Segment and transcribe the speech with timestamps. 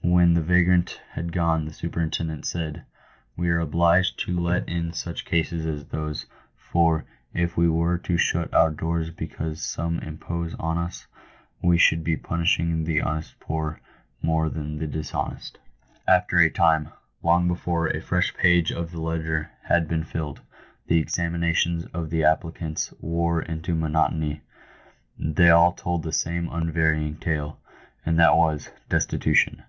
[0.00, 2.84] When the vagrant had gone, the superintendent said:"
[3.36, 6.24] We are' obliged to let in such cases as those,
[6.56, 11.06] for, if we were to shut our doors because some impose upon us,
[11.62, 13.80] we should be punishing the honest poor
[14.22, 15.58] more than the dishonest."
[16.06, 16.88] After a time—
[17.22, 20.40] long before a fresh page of the ledger had been filled—
[20.88, 24.40] the examinations of the applicants wore into monotony.
[25.18, 27.60] They all told the same unvarying tale,
[28.06, 29.64] and that was— "destitution."